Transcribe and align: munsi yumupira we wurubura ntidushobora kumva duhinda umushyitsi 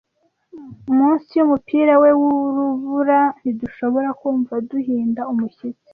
munsi 0.97 1.29
yumupira 1.39 1.93
we 2.01 2.09
wurubura 2.19 3.19
ntidushobora 3.41 4.09
kumva 4.19 4.53
duhinda 4.69 5.21
umushyitsi 5.31 5.89